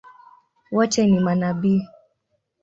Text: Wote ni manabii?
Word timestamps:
Wote 0.71 1.07
ni 1.07 1.19
manabii? 1.19 1.87